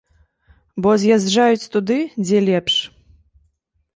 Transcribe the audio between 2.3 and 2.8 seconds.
лепш.